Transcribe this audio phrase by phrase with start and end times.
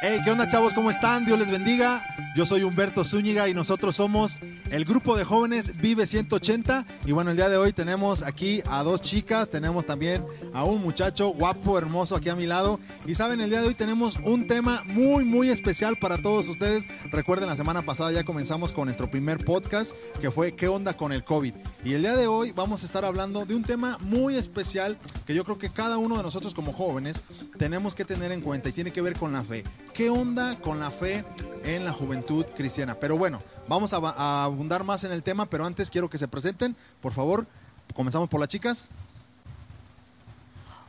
[0.00, 0.74] Hey, ¿qué onda chavos?
[0.74, 1.24] ¿Cómo están?
[1.24, 2.04] Dios les bendiga.
[2.36, 4.40] Yo soy Humberto Zúñiga y nosotros somos
[4.70, 6.84] el grupo de jóvenes Vive 180.
[7.06, 10.82] Y bueno, el día de hoy tenemos aquí a dos chicas, tenemos también a un
[10.82, 12.80] muchacho guapo, hermoso aquí a mi lado.
[13.06, 16.84] Y saben, el día de hoy tenemos un tema muy, muy especial para todos ustedes.
[17.10, 21.12] Recuerden, la semana pasada ya comenzamos con nuestro primer podcast que fue ¿Qué onda con
[21.12, 21.54] el COVID?
[21.84, 25.34] Y el día de hoy vamos a estar hablando de un tema muy especial que
[25.34, 27.22] yo creo que cada uno de nosotros como jóvenes
[27.58, 30.80] tenemos que tener en cuenta y tiene que ver con la fe qué onda con
[30.80, 31.24] la fe
[31.64, 32.94] en la juventud cristiana.
[32.94, 36.76] Pero bueno, vamos a, abundar más en el tema, pero antes quiero que se presenten,
[37.00, 37.46] por favor.
[37.94, 38.88] Comenzamos por las chicas.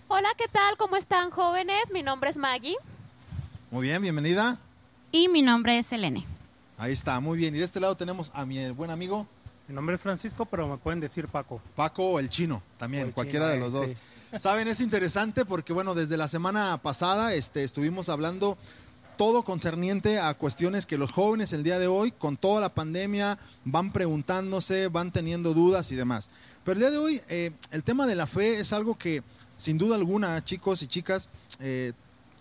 [0.07, 0.77] Hola, ¿qué tal?
[0.77, 1.91] ¿Cómo están jóvenes?
[1.91, 2.77] Mi nombre es Maggie.
[3.71, 4.57] Muy bien, bienvenida.
[5.11, 6.25] Y mi nombre es Selene.
[6.77, 7.55] Ahí está, muy bien.
[7.55, 9.27] Y de este lado tenemos a mi buen amigo.
[9.67, 11.59] Mi nombre es Francisco, pero me pueden decir Paco.
[11.75, 13.95] Paco o el chino, también, cualquiera de los dos.
[14.39, 18.57] Saben, es interesante porque, bueno, desde la semana pasada este, estuvimos hablando
[19.17, 23.37] todo concerniente a cuestiones que los jóvenes el día de hoy, con toda la pandemia,
[23.63, 26.29] van preguntándose, van teniendo dudas y demás.
[26.63, 29.23] Pero el día de hoy, eh, el tema de la fe es algo que,
[29.57, 31.93] sin duda alguna, chicos y chicas, eh,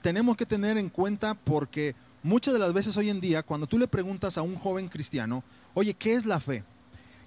[0.02, 3.78] tenemos que tener en cuenta porque muchas de las veces hoy en día, cuando tú
[3.78, 6.64] le preguntas a un joven cristiano, oye, ¿qué es la fe?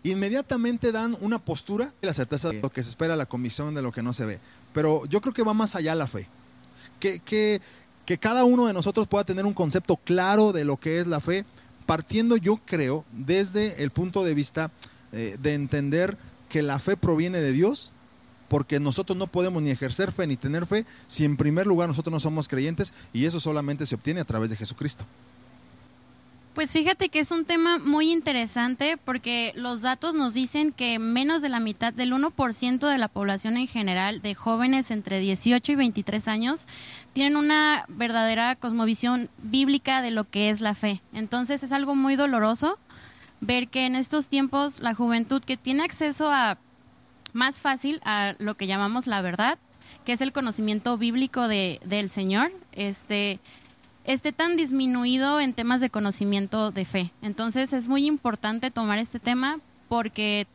[0.03, 3.81] Inmediatamente dan una postura y la certeza de lo que se espera, la comisión de
[3.81, 4.39] lo que no se ve.
[4.73, 6.29] Pero yo creo que va más allá la fe.
[6.99, 7.61] ¿Qué, qué,
[8.07, 11.19] que cada uno de nosotros pueda tener un concepto claro de lo que es la
[11.19, 11.43] fe,
[11.85, 14.71] partiendo yo creo desde el punto de vista
[15.11, 17.91] eh, de entender que la fe proviene de Dios,
[18.47, 22.13] porque nosotros no podemos ni ejercer fe ni tener fe si en primer lugar nosotros
[22.13, 25.03] no somos creyentes y eso solamente se obtiene a través de Jesucristo.
[26.57, 31.43] Pues fíjate que es un tema muy interesante porque los datos nos dicen que menos
[31.43, 35.75] de la mitad del 1% de la población en general de jóvenes entre 18 y
[35.75, 36.65] 23 años
[37.13, 41.03] tienen una verdadera cosmovisión bíblica de lo que es la fe.
[41.13, 42.79] Entonces es algo muy doloroso
[43.39, 46.57] ver que en estos tiempos la juventud que tiene acceso a
[47.33, 49.59] más fácil a lo que llamamos la verdad,
[50.05, 53.39] que es el conocimiento bíblico de, del Señor, este
[54.07, 57.11] esté tan disminuido en temas de conocimiento de fe.
[57.21, 59.59] Entonces es muy importante tomar este tema
[59.89, 60.47] porque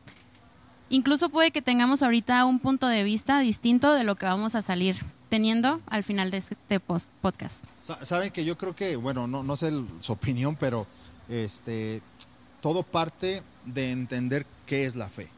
[0.89, 4.61] incluso puede que tengamos ahorita un punto de vista distinto de lo que vamos a
[4.61, 4.97] salir
[5.29, 7.63] teniendo al final de este podcast.
[7.79, 10.87] Saben que yo creo que, bueno, no, no sé su opinión, pero
[11.29, 12.01] este,
[12.61, 15.29] todo parte de entender qué es la fe,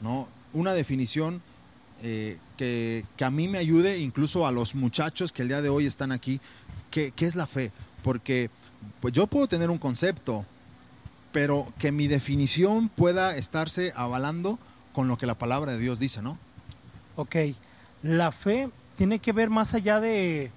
[0.00, 0.28] ¿no?
[0.52, 1.40] Una definición
[2.02, 5.68] eh, que, que, a mí me ayude, incluso a los muchachos que el día de
[5.68, 6.40] hoy están aquí,
[6.90, 7.72] ¿qué, es la fe?
[8.02, 8.50] Porque
[9.00, 10.44] pues yo puedo tener un concepto,
[11.32, 14.58] pero que mi definición pueda estarse avalando
[14.92, 16.38] con lo que la palabra de Dios dice, ¿no?
[17.16, 17.36] Ok,
[18.02, 20.50] la fe tiene que ver más allá de,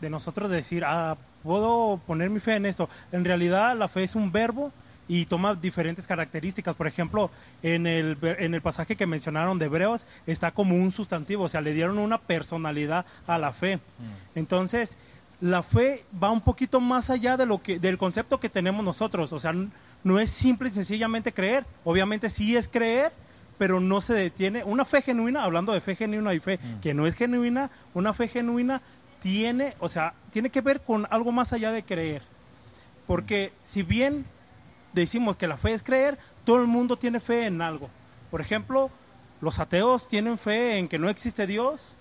[0.00, 2.88] de nosotros decir, ah, puedo poner mi fe en esto.
[3.12, 4.72] En realidad la fe es un verbo
[5.08, 6.74] y toma diferentes características.
[6.74, 7.30] Por ejemplo,
[7.62, 11.60] en el, en el pasaje que mencionaron de Hebreos está como un sustantivo, o sea,
[11.60, 13.76] le dieron una personalidad a la fe.
[13.76, 14.38] Mm.
[14.38, 14.96] Entonces,
[15.40, 19.32] la fe va un poquito más allá de lo que, del concepto que tenemos nosotros.
[19.32, 19.54] O sea,
[20.02, 21.66] no es simple y sencillamente creer.
[21.84, 23.12] Obviamente sí es creer,
[23.58, 24.64] pero no se detiene.
[24.64, 26.80] Una fe genuina, hablando de fe genuina y fe mm.
[26.80, 28.82] que no es genuina, una fe genuina
[29.20, 32.22] tiene, o sea, tiene que ver con algo más allá de creer.
[33.06, 34.24] Porque si bien
[35.00, 37.88] decimos que la fe es creer, todo el mundo tiene fe en algo.
[38.30, 38.90] Por ejemplo,
[39.40, 41.96] los ateos tienen fe en que no existe Dios,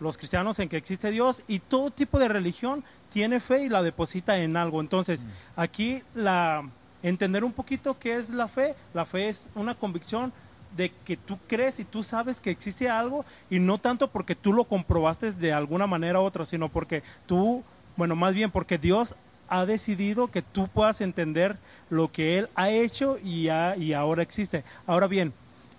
[0.00, 3.82] los cristianos en que existe Dios y todo tipo de religión tiene fe y la
[3.82, 4.80] deposita en algo.
[4.80, 5.28] Entonces, mm.
[5.56, 6.68] aquí la
[7.02, 10.32] entender un poquito qué es la fe, la fe es una convicción
[10.76, 14.52] de que tú crees y tú sabes que existe algo y no tanto porque tú
[14.52, 17.62] lo comprobaste de alguna manera u otra, sino porque tú,
[17.96, 19.14] bueno, más bien porque Dios
[19.48, 21.56] ha decidido que tú puedas entender
[21.90, 24.64] lo que Él ha hecho y, y ahora existe.
[24.86, 25.32] Ahora bien,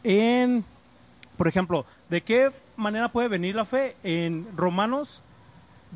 [0.03, 0.65] en,
[1.37, 3.95] por ejemplo, ¿de qué manera puede venir la fe?
[4.03, 5.23] En Romanos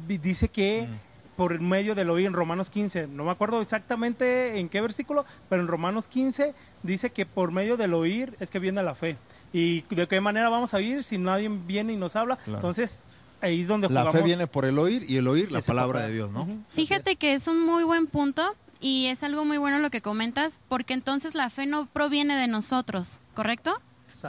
[0.07, 0.87] dice que
[1.35, 5.25] por medio de lo oír, en Romanos 15, no me acuerdo exactamente en qué versículo,
[5.49, 6.53] pero en Romanos 15
[6.83, 9.17] dice que por medio del oír es que viene la fe.
[9.53, 12.37] ¿Y de qué manera vamos a oír si nadie viene y nos habla?
[12.45, 12.99] Entonces,
[13.41, 16.13] ahí es donde La fe viene por el oír y el oír la palabra de
[16.13, 16.47] Dios, ¿no?
[16.69, 20.59] Fíjate que es un muy buen punto y es algo muy bueno lo que comentas,
[20.67, 23.79] porque entonces la fe no proviene de nosotros, ¿correcto?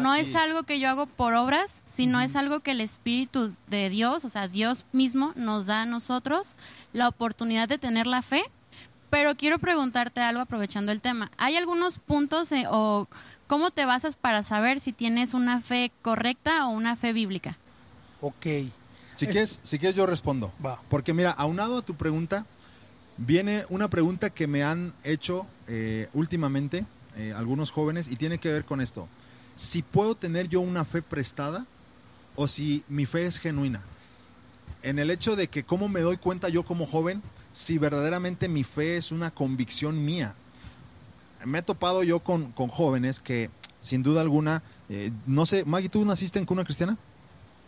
[0.00, 3.90] No es algo que yo hago por obras, sino es algo que el Espíritu de
[3.90, 6.56] Dios, o sea, Dios mismo nos da a nosotros
[6.92, 8.42] la oportunidad de tener la fe.
[9.10, 11.30] Pero quiero preguntarte algo aprovechando el tema.
[11.36, 13.08] ¿Hay algunos puntos eh, o
[13.46, 17.58] cómo te basas para saber si tienes una fe correcta o una fe bíblica?
[18.22, 18.46] Ok.
[19.26, 20.52] Si, quieres, si quieres yo respondo.
[20.64, 20.80] Va.
[20.88, 22.46] Porque mira, aunado a tu pregunta,
[23.16, 26.84] viene una pregunta que me han hecho eh, últimamente
[27.16, 29.08] eh, algunos jóvenes y tiene que ver con esto.
[29.54, 31.66] Si puedo tener yo una fe prestada
[32.36, 33.82] o si mi fe es genuina.
[34.82, 37.22] En el hecho de que cómo me doy cuenta yo como joven
[37.52, 40.34] si verdaderamente mi fe es una convicción mía.
[41.44, 45.88] Me he topado yo con, con jóvenes que sin duda alguna, eh, no sé, Maggie,
[45.88, 46.96] ¿tú naciste en cuna cristiana?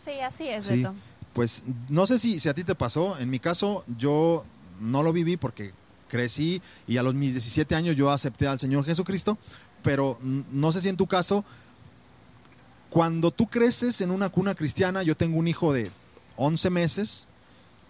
[0.03, 0.77] Sí, así es, Sí.
[0.77, 0.95] Beto.
[1.35, 3.19] Pues no sé si, si a ti te pasó.
[3.19, 4.45] En mi caso, yo
[4.79, 5.73] no lo viví porque
[6.07, 9.37] crecí y a los mis 17 años yo acepté al Señor Jesucristo,
[9.83, 11.43] pero no sé si en tu caso,
[12.89, 15.91] cuando tú creces en una cuna cristiana, yo tengo un hijo de
[16.37, 17.27] 11 meses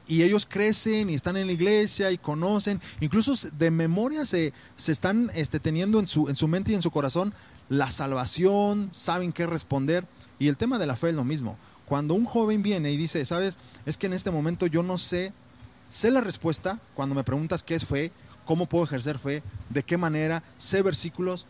[0.07, 4.91] y ellos crecen y están en la iglesia y conocen, incluso de memoria se, se
[4.91, 7.31] están este, teniendo en su, en su mente y en su corazón
[7.69, 10.07] la salvación, saben qué responder
[10.39, 11.59] y el tema de la fe es lo mismo.
[11.88, 15.34] Cuando un joven viene y dice, sabes, es que en este momento yo no sé,
[15.90, 18.12] sé la respuesta cuando me preguntas qué es fe,
[18.46, 21.46] cómo puedo ejercer fe, de qué manera, sé versículos,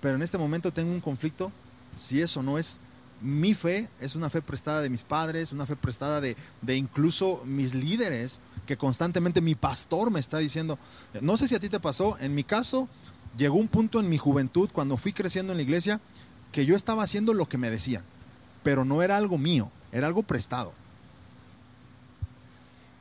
[0.00, 1.52] pero en este momento tengo un conflicto,
[1.96, 2.80] si eso no es
[3.20, 7.42] mi fe, es una fe prestada de mis padres, una fe prestada de, de incluso
[7.46, 10.78] mis líderes, que constantemente mi pastor me está diciendo,
[11.20, 12.88] no sé si a ti te pasó, en mi caso,
[13.36, 16.00] llegó un punto en mi juventud, cuando fui creciendo en la iglesia,
[16.52, 18.04] que yo estaba haciendo lo que me decían,
[18.64, 20.72] pero no era algo mío, era algo prestado.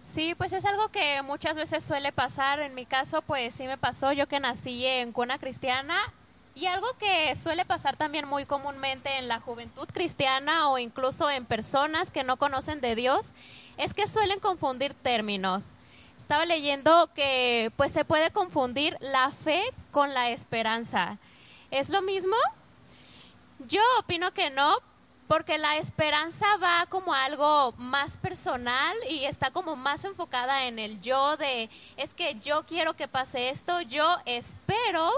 [0.04, 2.60] Sí, pues es algo que muchas veces suele pasar.
[2.60, 4.12] En mi caso, pues sí me pasó.
[4.12, 5.98] Yo que nací en cuna cristiana
[6.54, 11.46] y algo que suele pasar también muy comúnmente en la juventud cristiana o incluso en
[11.46, 13.32] personas que no conocen de Dios
[13.78, 15.66] es que suelen confundir términos.
[16.20, 21.18] Estaba leyendo que pues se puede confundir la fe con la esperanza.
[21.72, 22.36] ¿Es lo mismo?
[23.68, 24.78] Yo opino que no,
[25.34, 31.02] porque la esperanza va como algo más personal y está como más enfocada en el
[31.02, 35.10] yo de, es que yo quiero que pase esto, yo espero,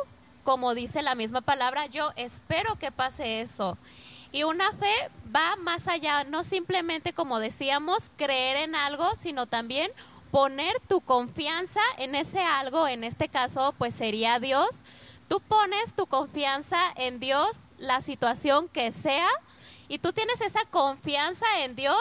[0.45, 3.77] como dice la misma palabra, yo espero que pase esto.
[4.31, 4.93] Y una fe
[5.35, 9.91] va más allá, no simplemente como decíamos, creer en algo, sino también
[10.31, 14.79] poner tu confianza en ese algo, en este caso pues sería Dios.
[15.27, 19.27] Tú pones tu confianza en Dios, la situación que sea,
[19.87, 21.97] y tú tienes esa confianza en Dios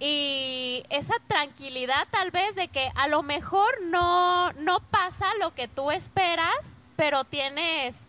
[0.00, 5.68] y esa tranquilidad tal vez de que a lo mejor no, no pasa lo que
[5.68, 8.00] tú esperas, pero tienes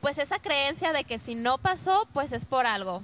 [0.00, 3.02] pues esa creencia de que si no pasó, pues es por algo.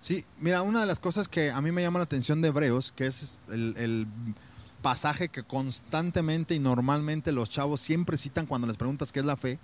[0.00, 2.90] Sí, mira, una de las cosas que a mí me llama la atención de Hebreos,
[2.90, 4.08] que es el
[4.82, 9.36] pasaje que constantemente y normalmente los chavos siempre citan cuando les preguntas qué es la
[9.36, 9.58] fe,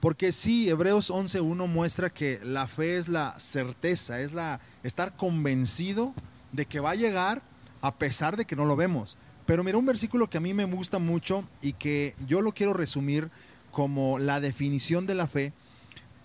[0.00, 6.14] porque sí, Hebreos 11.1 muestra que la fe es la certeza, es la estar convencido
[6.52, 7.42] de que va a llegar
[7.82, 9.18] a pesar de que no lo vemos.
[9.44, 12.72] Pero mira un versículo que a mí me gusta mucho y que yo lo quiero
[12.72, 13.30] resumir
[13.70, 15.52] como la definición de la fe,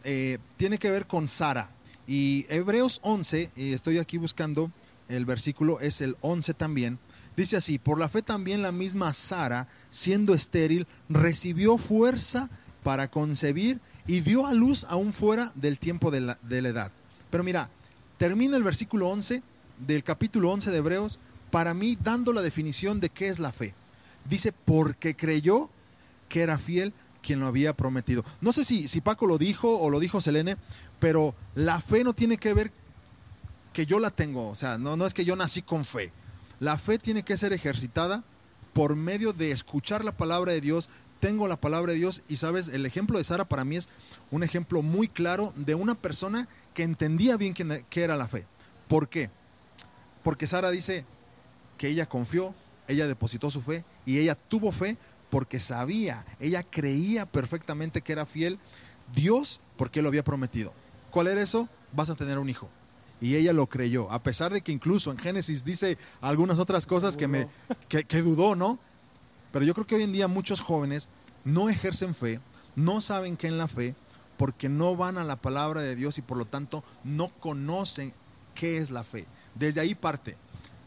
[0.04, 1.72] eh, tiene que ver con Sara.
[2.07, 4.72] Y Hebreos 11, y estoy aquí buscando
[5.10, 7.00] el versículo, es el 11 también.
[7.36, 12.50] Dice así, por la fe también la misma Sara, siendo estéril, recibió fuerza
[12.85, 16.91] para concebir y dio a luz aún fuera del tiempo de la, edad.
[17.31, 17.71] Pero mira,
[18.19, 19.41] termina el versículo 11
[19.79, 21.19] del capítulo 11 de Hebreos,
[21.50, 23.74] para mí dando la definición de qué es la fe.
[24.29, 25.71] Dice, porque creyó
[26.29, 26.93] que era fiel
[27.24, 28.24] quien lo había prometido.
[28.39, 30.55] No sé si, si Paco lo dijo o lo dijo Selene,
[31.00, 32.71] pero la fe no tiene que ver
[33.74, 36.13] que yo la tengo, o sea, no, no es que yo nací con fe.
[36.60, 38.24] La fe tiene que ser ejercitada
[38.75, 40.89] por medio de escuchar la palabra de Dios.
[41.19, 43.89] Tengo la palabra de Dios y sabes, el ejemplo de Sara para mí es
[44.31, 48.45] un ejemplo muy claro de una persona que entendía bien qué, era la fe.
[48.88, 49.29] ¿Por qué?
[50.24, 51.05] Porque Sara dice
[51.77, 52.53] que ella confió,
[52.88, 54.98] ella depositó su fe y ella tuvo fe
[55.29, 58.60] porque sabía, ella creía perfectamente que era fiel
[59.13, 60.74] Dios porque lo había prometido.
[61.12, 61.69] ¿Cuál era eso?
[61.93, 62.69] Vas a tener un hijo.
[63.22, 67.15] Y ella lo creyó, a pesar de que incluso en Génesis dice algunas otras cosas
[67.15, 67.48] que, me,
[67.88, 68.77] que, que dudó, ¿no?
[69.55, 71.07] Pero yo creo que hoy en día muchos jóvenes
[71.45, 72.41] no ejercen fe,
[72.75, 73.95] no saben qué en la fe,
[74.35, 78.13] porque no van a la palabra de Dios y por lo tanto no conocen
[78.53, 79.27] qué es la fe.
[79.53, 80.35] Desde ahí parte.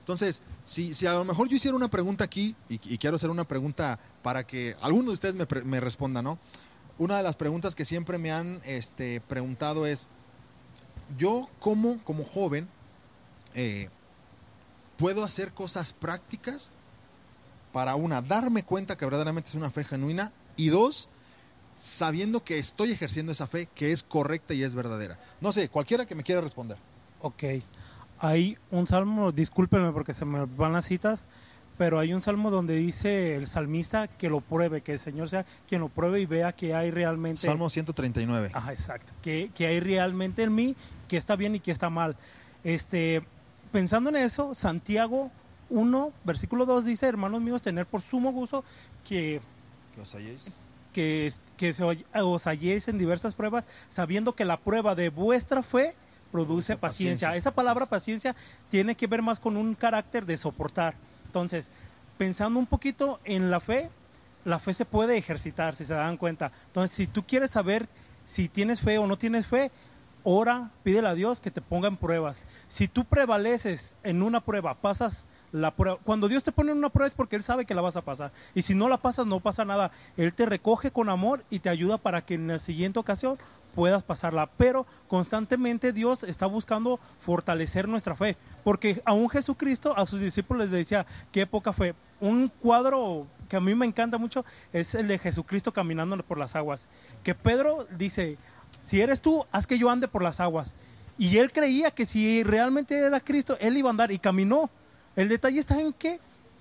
[0.00, 3.48] Entonces, si, si a lo mejor yo hiciera una pregunta aquí, y, quiero hacer una
[3.48, 6.38] pregunta para que alguno de ustedes me, me responda, ¿no?
[6.98, 10.08] Una de las preguntas que siempre me han este, preguntado es,
[11.16, 12.68] yo como, como joven,
[13.54, 13.88] eh,
[14.98, 16.70] puedo hacer cosas prácticas
[17.78, 21.08] para una, darme cuenta que verdaderamente es una fe genuina y dos,
[21.76, 25.16] sabiendo que estoy ejerciendo esa fe que es correcta y es verdadera.
[25.40, 26.76] No sé, cualquiera que me quiera responder.
[27.20, 27.44] Ok.
[28.18, 31.28] hay un salmo, discúlpenme porque se me van las citas,
[31.76, 35.46] pero hay un salmo donde dice el salmista que lo pruebe, que el Señor sea
[35.68, 37.42] quien lo pruebe y vea que hay realmente...
[37.42, 38.50] Salmo 139.
[38.54, 39.12] Ajá, exacto.
[39.22, 40.74] Que, que hay realmente en mí
[41.06, 42.16] que está bien y que está mal.
[42.64, 43.22] Este,
[43.70, 45.30] pensando en eso, Santiago
[45.70, 48.64] 1, versículo 2 dice, hermanos míos, tener por sumo gusto
[49.04, 49.40] que...
[49.94, 50.64] Que os halléis.
[50.92, 55.94] Que, que se, os halléis en diversas pruebas, sabiendo que la prueba de vuestra fe
[56.32, 57.36] produce paciencia.
[57.36, 58.34] Esa palabra paciencia
[58.70, 60.94] tiene que ver más con un carácter de soportar.
[61.26, 61.70] Entonces,
[62.16, 63.90] pensando un poquito en la fe,
[64.44, 66.52] la fe se puede ejercitar, si se dan cuenta.
[66.66, 67.88] Entonces, si tú quieres saber
[68.26, 69.70] si tienes fe o no tienes fe,
[70.30, 72.46] ora, pídele a Dios que te ponga en pruebas.
[72.68, 75.98] Si tú prevaleces en una prueba, pasas la prueba.
[76.04, 78.02] Cuando Dios te pone en una prueba es porque Él sabe que la vas a
[78.02, 78.30] pasar.
[78.54, 79.90] Y si no la pasas, no pasa nada.
[80.18, 83.38] Él te recoge con amor y te ayuda para que en la siguiente ocasión
[83.74, 84.50] puedas pasarla.
[84.58, 88.36] Pero constantemente Dios está buscando fortalecer nuestra fe.
[88.64, 91.94] Porque aún Jesucristo a sus discípulos les decía, qué poca fe.
[92.20, 96.54] Un cuadro que a mí me encanta mucho es el de Jesucristo caminando por las
[96.54, 96.88] aguas.
[97.22, 98.36] Que Pedro dice,
[98.88, 100.74] si eres tú, haz que yo ande por las aguas.
[101.18, 104.70] Y él creía que si realmente era Cristo, él iba a andar y caminó.
[105.14, 106.20] El detalle está en que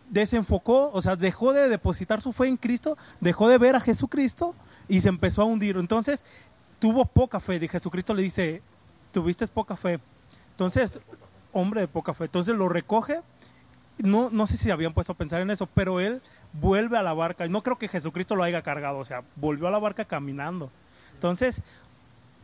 [0.10, 4.56] desenfocó, o sea, dejó de depositar su fe en Cristo, dejó de ver a Jesucristo
[4.90, 5.78] y se empezó a hundir.
[5.78, 6.26] Entonces,
[6.80, 7.62] tuvo poca fe.
[7.62, 8.62] Y Jesucristo le dice,
[9.14, 10.02] tuviste poca fe.
[10.52, 11.00] Entonces,
[11.54, 12.26] hombre de poca fe.
[12.26, 13.22] Entonces lo recoge.
[14.00, 17.14] No, no sé si habían puesto a pensar en eso, pero él vuelve a la
[17.14, 17.48] barca.
[17.48, 20.70] No creo que Jesucristo lo haya cargado, o sea, volvió a la barca caminando.
[21.14, 21.64] Entonces,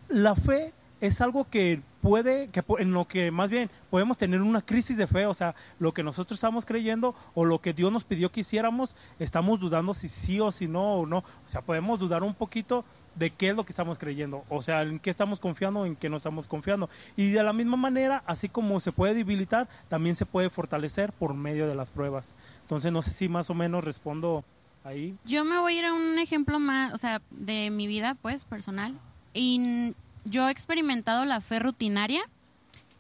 [0.10, 4.62] la fe es algo que puede, que en lo que más bien podemos tener una
[4.62, 8.06] crisis de fe, o sea, lo que nosotros estamos creyendo o lo que Dios nos
[8.06, 11.18] pidió que hiciéramos, estamos dudando si sí o si no o no.
[11.18, 14.84] O sea, podemos dudar un poquito de qué es lo que estamos creyendo, o sea,
[14.84, 16.90] en qué estamos confiando o en qué no estamos confiando.
[17.18, 21.34] Y de la misma manera, así como se puede debilitar, también se puede fortalecer por
[21.34, 22.34] medio de las pruebas.
[22.62, 24.46] Entonces, no sé si más o menos respondo
[24.86, 25.18] ahí.
[25.26, 28.46] Yo me voy a ir a un ejemplo más, o sea, de mi vida, pues,
[28.46, 28.98] personal.
[29.34, 29.94] Y
[30.26, 32.22] yo he experimentado la fe rutinaria,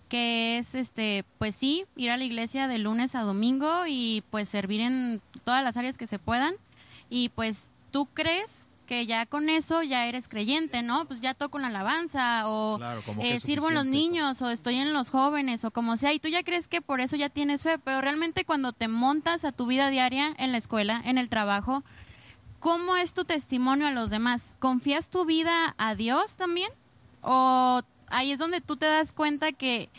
[0.09, 4.49] que es, este, pues sí, ir a la iglesia de lunes a domingo y pues
[4.49, 6.55] servir en todas las áreas que se puedan.
[7.09, 11.05] Y pues tú crees que ya con eso ya eres creyente, ¿no?
[11.05, 12.79] Pues ya toco la alabanza o
[13.21, 16.27] eh, sirvo en los niños o estoy en los jóvenes o como sea y tú
[16.27, 19.65] ya crees que por eso ya tienes fe, pero realmente cuando te montas a tu
[19.65, 21.83] vida diaria en la escuela, en el trabajo,
[22.63, 24.55] ¿cómo es tu testimonio a los demás?
[24.57, 26.71] ¿Confías tu vida a Dios también?
[27.23, 29.89] o ahí es donde tú te das cuenta que,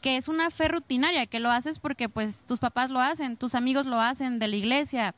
[0.00, 3.54] que es una fe rutinaria, que lo haces porque pues tus papás lo hacen, tus
[3.54, 5.14] amigos lo hacen de la iglesia.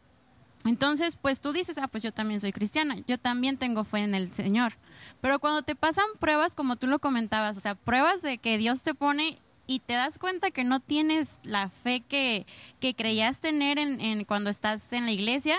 [0.64, 4.14] Entonces, pues tú dices, ah, pues yo también soy cristiana, yo también tengo fe en
[4.14, 4.74] el Señor.
[5.20, 8.82] Pero cuando te pasan pruebas, como tú lo comentabas, o sea, pruebas de que Dios
[8.82, 12.46] te pone y te das cuenta que no tienes la fe que,
[12.80, 15.56] que creías tener en, en, cuando estás en la iglesia,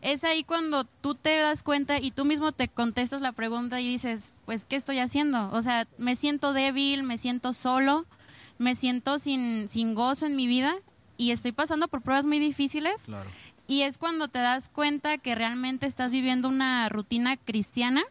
[0.00, 3.88] es ahí cuando tú te das cuenta y tú mismo te contestas la pregunta y
[3.88, 5.50] dices, pues, ¿qué estoy haciendo?
[5.52, 8.06] O sea, me siento débil, me siento solo,
[8.58, 10.76] me siento sin, sin gozo en mi vida
[11.16, 13.06] y estoy pasando por pruebas muy difíciles.
[13.66, 18.04] Y es cuando te das cuenta que realmente estás viviendo una rutina cristiana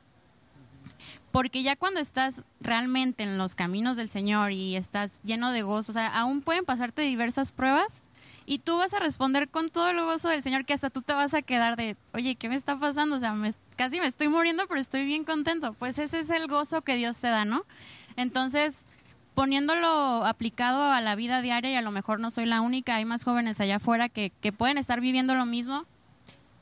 [1.37, 5.91] porque ya cuando estás realmente en los caminos del Señor y estás lleno de gozo,
[5.91, 8.01] o sea, aún pueden pasarte diversas pruebas
[8.47, 11.13] y tú vas a responder con todo el gozo del Señor que hasta tú te
[11.13, 13.17] vas a quedar de, oye, ¿qué me está pasando?
[13.17, 13.35] O sea,
[13.75, 15.73] casi me estoy muriendo, pero estoy bien contento.
[15.73, 17.65] Pues ese es el gozo que Dios te da, ¿no?
[18.15, 18.83] Entonces,
[19.35, 23.05] poniéndolo aplicado a la vida diaria, y a lo mejor no soy la única, hay
[23.05, 25.85] más jóvenes allá afuera que pueden estar viviendo lo mismo,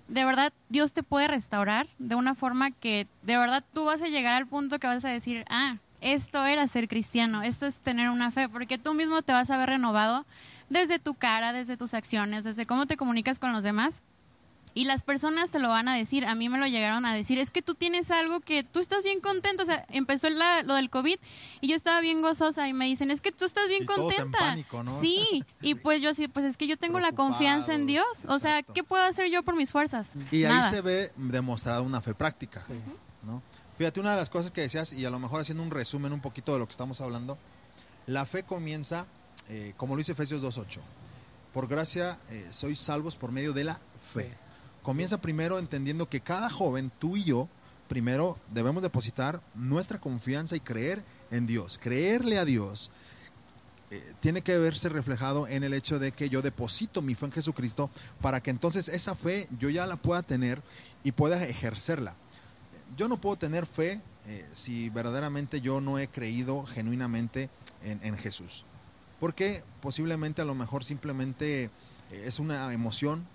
[0.08, 4.08] de verdad Dios te puede restaurar de una forma que de verdad tú vas a
[4.08, 8.10] llegar al punto que vas a decir, ah, esto era ser cristiano, esto es tener
[8.10, 10.26] una fe, porque tú mismo te vas a ver renovado
[10.70, 14.02] desde tu cara, desde tus acciones, desde cómo te comunicas con los demás.
[14.76, 17.40] Y las personas te lo van a decir, a mí me lo llegaron a decir,
[17.40, 20.90] es que tú tienes algo que tú estás bien contenta, o sea, empezó lo del
[20.90, 21.16] COVID
[21.62, 24.58] y yo estaba bien gozosa y me dicen, es que tú estás bien contenta.
[25.00, 28.38] Sí, y pues yo sí, pues es que yo tengo la confianza en Dios, o
[28.38, 30.12] sea, ¿qué puedo hacer yo por mis fuerzas?
[30.30, 32.62] Y ahí se ve demostrada una fe práctica,
[33.24, 33.42] ¿no?
[33.78, 36.22] Fíjate, una de las cosas que decías, y a lo mejor haciendo un resumen un
[36.22, 37.38] poquito de lo que estamos hablando,
[38.08, 39.06] la fe comienza,
[39.48, 40.80] eh, como lo dice Efesios 2.8,
[41.54, 44.34] por gracia eh, sois salvos por medio de la fe.
[44.86, 47.50] Comienza primero entendiendo que cada joven, tú y yo,
[47.88, 51.80] primero debemos depositar nuestra confianza y creer en Dios.
[51.82, 52.92] Creerle a Dios
[53.90, 57.32] eh, tiene que verse reflejado en el hecho de que yo deposito mi fe en
[57.32, 57.90] Jesucristo
[58.22, 60.62] para que entonces esa fe yo ya la pueda tener
[61.04, 62.14] y pueda ejercerla.
[62.96, 67.50] Yo no puedo tener fe eh, si verdaderamente yo no he creído genuinamente
[67.84, 68.66] en, Jesús.
[69.20, 71.70] Porque posiblemente a lo mejor simplemente eh,
[72.12, 73.28] es una emoción,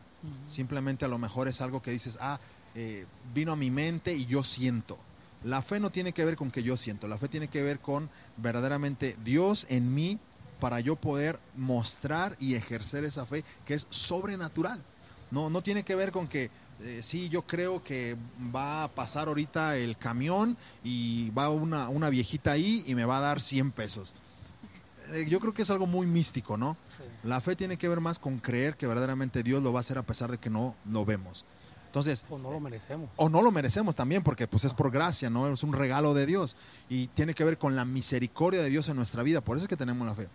[0.47, 2.39] simplemente a lo mejor es algo que dices, ah,
[2.75, 4.99] eh, vino a mi mente y yo siento.
[5.45, 7.81] La fe no tiene que ver con que yo siento, la fe tiene que ver
[7.81, 10.19] con verdaderamente Dios en mí
[10.61, 14.83] para yo poder mostrar y ejercer esa fe que es sobrenatural.
[15.31, 16.51] No, no tiene que ver con que
[16.83, 18.17] eh, sí, yo creo que
[18.55, 23.19] va a pasar ahorita el camión y va una, una viejita ahí y me va
[23.19, 24.15] a dar 100 pesos.
[25.13, 26.77] Eh, yo creo que es algo muy místico, ¿no?
[27.23, 29.99] La fe tiene que ver más con creer que verdaderamente Dios lo va a hacer
[29.99, 31.45] a pesar de que no lo vemos.
[31.87, 33.11] Entonces, o no lo merecemos.
[33.17, 35.53] O no lo merecemos también, porque pues es por gracia, ¿no?
[35.53, 36.55] Es un regalo de Dios.
[36.89, 39.41] Y tiene que ver con la misericordia de Dios en nuestra vida.
[39.41, 40.29] Por eso es que tenemos la fe.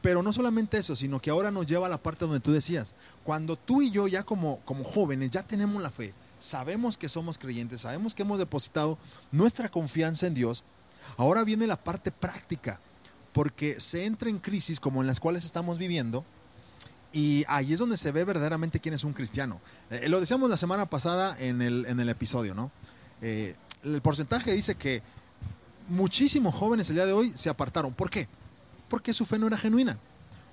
[0.00, 2.94] Pero no solamente eso, sino que ahora nos lleva a la parte donde tú decías,
[3.22, 7.38] cuando tú y yo ya como, como jóvenes ya tenemos la fe, sabemos que somos
[7.38, 8.98] creyentes, sabemos que hemos depositado
[9.32, 10.62] nuestra confianza en Dios,
[11.16, 12.80] ahora viene la parte práctica,
[13.34, 16.24] porque se entra en crisis como en las cuales estamos viviendo,
[17.12, 19.60] y ahí es donde se ve verdaderamente quién es un cristiano.
[19.90, 22.70] Eh, lo decíamos la semana pasada en el, en el episodio, ¿no?
[23.20, 25.02] Eh, el porcentaje dice que
[25.88, 27.92] muchísimos jóvenes el día de hoy se apartaron.
[27.92, 28.28] ¿Por qué?
[28.88, 29.98] Porque su fe no era genuina.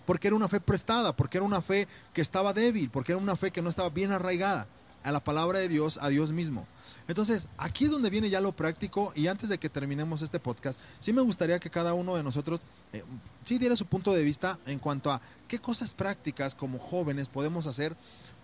[0.06, 3.36] Porque era una fe prestada, porque era una fe que estaba débil, porque era una
[3.36, 4.68] fe que no estaba bien arraigada
[5.04, 6.68] a la palabra de Dios, a Dios mismo.
[7.08, 10.80] Entonces, aquí es donde viene ya lo práctico y antes de que terminemos este podcast,
[11.00, 12.60] sí me gustaría que cada uno de nosotros
[12.94, 13.04] eh,
[13.44, 17.68] sí diera su punto de vista en cuanto a qué cosas prácticas como jóvenes podemos
[17.68, 17.96] hacer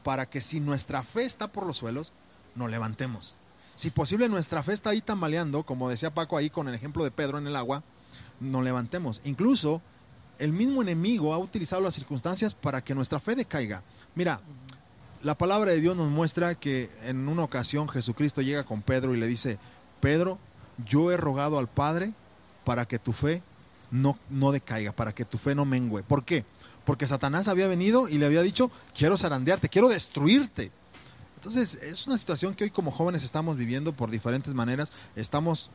[0.03, 2.13] para que si nuestra fe está por los suelos,
[2.55, 3.35] nos levantemos.
[3.75, 7.11] Si posible nuestra fe está ahí tambaleando, como decía Paco ahí con el ejemplo de
[7.11, 7.83] Pedro en el agua,
[8.39, 9.21] nos levantemos.
[9.23, 9.81] Incluso
[10.39, 13.83] el mismo enemigo ha utilizado las circunstancias para que nuestra fe decaiga.
[14.15, 14.41] Mira,
[15.23, 19.17] la palabra de Dios nos muestra que en una ocasión Jesucristo llega con Pedro y
[19.17, 19.57] le dice,
[19.99, 20.37] Pedro,
[20.85, 22.13] yo he rogado al Padre
[22.63, 23.41] para que tu fe
[23.91, 26.03] no, no decaiga, para que tu fe no mengüe.
[26.03, 26.45] ¿Por qué?
[26.85, 30.71] Porque Satanás había venido y le había dicho, quiero zarandearte, quiero destruirte.
[31.35, 34.91] Entonces, es una situación que hoy como jóvenes estamos viviendo por diferentes maneras.
[35.15, 35.69] Estamos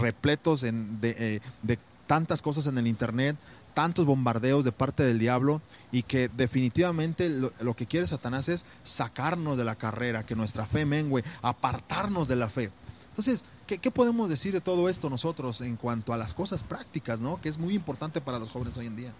[0.00, 3.36] repletos en, de, eh, de tantas cosas en el Internet,
[3.74, 5.60] tantos bombardeos de parte del diablo
[5.92, 10.86] y que definitivamente lo, que quiere Satanás es sacarnos de la carrera, que nuestra fe
[10.86, 12.70] mengue, apartarnos de la fe.
[13.08, 17.20] Entonces, ¿qué, ¿qué, podemos decir de todo esto nosotros en cuanto a las cosas prácticas,
[17.20, 17.40] ¿no?
[17.40, 19.12] que es muy importante para los jóvenes hoy en día?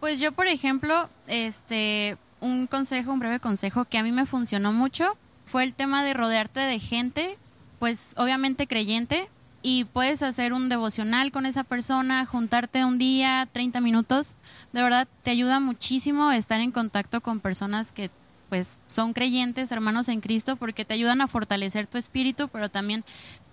[0.00, 4.72] Pues yo, por ejemplo, este, un consejo, un breve consejo que a mí me funcionó
[4.72, 5.16] mucho
[5.46, 7.38] fue el tema de rodearte de gente,
[7.78, 9.28] pues obviamente creyente,
[9.62, 14.34] y puedes hacer un devocional con esa persona, juntarte un día, 30 minutos.
[14.72, 18.10] De verdad, te ayuda muchísimo estar en contacto con personas que
[18.48, 23.04] pues son creyentes, hermanos en Cristo, porque te ayudan a fortalecer tu espíritu, pero también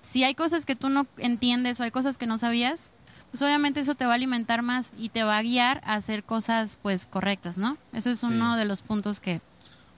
[0.01, 2.91] si hay cosas que tú no entiendes o hay cosas que no sabías,
[3.31, 6.23] pues obviamente eso te va a alimentar más y te va a guiar a hacer
[6.23, 7.77] cosas pues correctas, ¿no?
[7.91, 9.41] Eso es uno de los puntos que...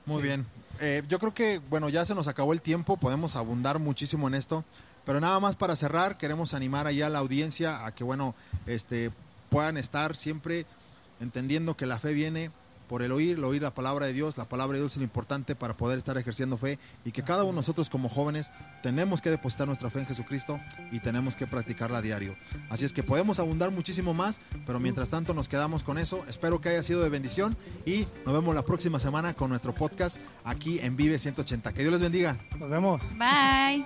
[0.06, 0.46] Muy bien.
[0.80, 4.36] Eh, yo creo que, bueno, ya se nos acabó el tiempo, podemos abundar muchísimo en
[4.36, 4.63] esto.
[5.08, 9.12] Pero nada más para cerrar, queremos animar allá a la audiencia a que, bueno, este,
[9.50, 10.65] puedan estar siempre
[11.22, 12.52] entendiendo que la fe viene
[12.89, 14.38] por el oír, el oír la palabra de Dios.
[14.38, 17.43] La palabra de Dios es lo importante para poder estar ejerciendo fe y que cada
[17.43, 18.52] uno de nosotros como jóvenes
[18.84, 20.60] tenemos que depositar nuestra fe en Jesucristo
[20.91, 22.36] y tenemos que practicarla a diario.
[22.70, 26.26] Así es que podemos abundar muchísimo más, pero mientras tanto nos quedamos con eso.
[26.28, 30.17] Espero que haya sido de bendición y nos vemos la próxima semana con nuestro podcast
[30.43, 31.72] aquí en Vive 180.
[31.72, 32.38] Que Dios les bendiga.
[32.60, 33.17] Nos vemos.
[33.17, 33.86] Bye.